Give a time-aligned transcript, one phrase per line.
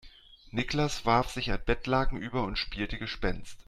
[0.49, 3.59] Niklas warf sich ein Bettlaken über und spielte Gespenst.